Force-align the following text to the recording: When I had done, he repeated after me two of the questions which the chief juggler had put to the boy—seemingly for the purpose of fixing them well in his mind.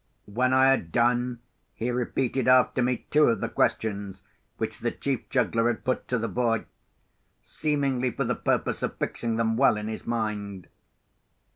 When 0.25 0.51
I 0.51 0.71
had 0.71 0.91
done, 0.91 1.41
he 1.75 1.91
repeated 1.91 2.47
after 2.47 2.81
me 2.81 3.05
two 3.11 3.25
of 3.25 3.39
the 3.39 3.47
questions 3.47 4.23
which 4.57 4.79
the 4.79 4.89
chief 4.89 5.29
juggler 5.29 5.67
had 5.67 5.83
put 5.83 6.07
to 6.07 6.17
the 6.17 6.27
boy—seemingly 6.27 8.09
for 8.09 8.23
the 8.23 8.33
purpose 8.33 8.81
of 8.81 8.97
fixing 8.97 9.35
them 9.35 9.57
well 9.57 9.77
in 9.77 9.87
his 9.87 10.07
mind. 10.07 10.69